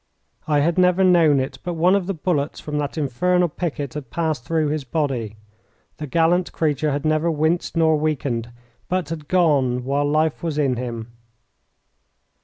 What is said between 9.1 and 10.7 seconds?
gone while life was